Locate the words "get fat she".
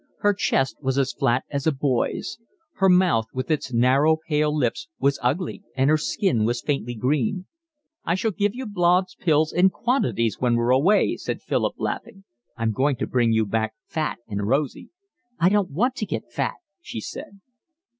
16.07-16.99